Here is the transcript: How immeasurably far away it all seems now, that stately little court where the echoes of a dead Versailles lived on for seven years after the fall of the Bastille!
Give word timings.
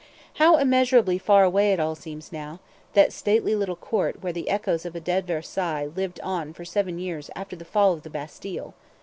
How 0.41 0.57
immeasurably 0.57 1.19
far 1.19 1.43
away 1.43 1.73
it 1.73 1.79
all 1.79 1.93
seems 1.93 2.31
now, 2.31 2.59
that 2.93 3.13
stately 3.13 3.53
little 3.53 3.75
court 3.75 4.23
where 4.23 4.33
the 4.33 4.49
echoes 4.49 4.83
of 4.83 4.95
a 4.95 4.99
dead 4.99 5.27
Versailles 5.27 5.91
lived 5.95 6.19
on 6.21 6.53
for 6.53 6.65
seven 6.65 6.97
years 6.97 7.29
after 7.35 7.55
the 7.55 7.65
fall 7.65 7.93
of 7.93 8.01
the 8.01 8.09
Bastille! 8.09 8.73